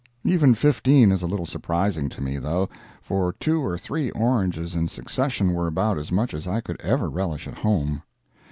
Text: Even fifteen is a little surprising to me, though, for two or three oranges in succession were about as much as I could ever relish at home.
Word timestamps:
Even 0.23 0.55
fifteen 0.55 1.11
is 1.11 1.21
a 1.21 1.27
little 1.27 1.45
surprising 1.45 2.09
to 2.09 2.21
me, 2.23 2.39
though, 2.39 2.67
for 3.03 3.33
two 3.33 3.63
or 3.63 3.77
three 3.77 4.09
oranges 4.09 4.73
in 4.73 4.87
succession 4.87 5.53
were 5.53 5.67
about 5.67 5.99
as 5.99 6.11
much 6.11 6.33
as 6.33 6.47
I 6.47 6.59
could 6.59 6.81
ever 6.81 7.07
relish 7.07 7.47
at 7.47 7.59
home. 7.59 8.01